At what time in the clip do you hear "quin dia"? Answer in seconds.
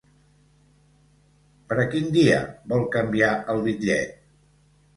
1.93-2.41